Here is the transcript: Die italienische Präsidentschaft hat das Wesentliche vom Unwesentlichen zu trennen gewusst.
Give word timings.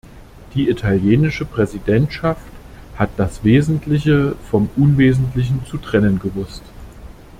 Die 0.55 0.67
italienische 0.67 1.45
Präsidentschaft 1.45 2.41
hat 2.95 3.11
das 3.17 3.43
Wesentliche 3.43 4.35
vom 4.49 4.67
Unwesentlichen 4.75 5.63
zu 5.67 5.77
trennen 5.77 6.17
gewusst. 6.19 6.63